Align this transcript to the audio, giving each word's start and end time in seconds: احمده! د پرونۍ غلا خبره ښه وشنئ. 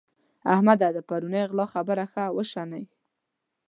احمده! 0.53 0.87
د 0.95 0.99
پرونۍ 1.09 1.43
غلا 1.49 1.65
خبره 1.73 2.05
ښه 2.11 2.23
وشنئ. 2.37 2.83